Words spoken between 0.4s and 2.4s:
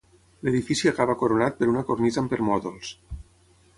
L'edifici acaba coronat per una cornisa amb